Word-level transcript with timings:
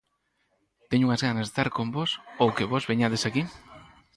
Teño 0.89 1.05
unhas 1.07 1.23
ganas 1.27 1.45
de 1.45 1.49
estar 1.51 1.69
con 1.77 1.87
vós 1.95 2.11
ou 2.41 2.49
que 2.55 2.69
vós 2.71 2.87
veñades 2.89 3.23
aquí. 3.25 3.43